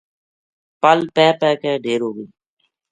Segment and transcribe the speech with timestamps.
[0.81, 2.27] پل پے پے کے ڈھیر ہو گئی